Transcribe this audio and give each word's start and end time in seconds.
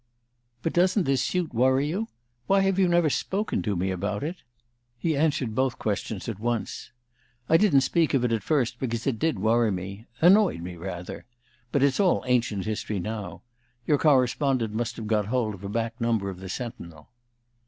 "But 0.63 0.73
doesn't 0.73 1.03
this 1.03 1.21
suit 1.21 1.53
worry 1.53 1.85
you? 1.87 2.07
Why 2.47 2.61
have 2.61 2.79
you 2.79 2.87
never 2.87 3.07
spoken 3.11 3.61
to 3.61 3.75
me 3.75 3.91
about 3.91 4.23
it?" 4.23 4.37
He 4.97 5.15
answered 5.15 5.53
both 5.53 5.77
questions 5.77 6.27
at 6.27 6.39
once: 6.39 6.89
"I 7.47 7.55
didn't 7.57 7.81
speak 7.81 8.15
of 8.15 8.25
it 8.25 8.31
at 8.31 8.41
first 8.41 8.79
because 8.79 9.05
it 9.05 9.19
did 9.19 9.37
worry 9.37 9.69
me 9.71 10.07
annoyed 10.19 10.61
me, 10.61 10.75
rather. 10.75 11.25
But 11.71 11.83
it's 11.83 11.99
all 11.99 12.23
ancient 12.25 12.65
history 12.65 12.97
now. 12.97 13.43
Your 13.85 13.99
correspondent 13.99 14.73
must 14.73 14.95
have 14.95 15.05
got 15.05 15.27
hold 15.27 15.53
of 15.53 15.63
a 15.63 15.69
back 15.69 16.01
number 16.01 16.31
of 16.31 16.39
the 16.39 16.49
'Sentinel. 16.49 17.09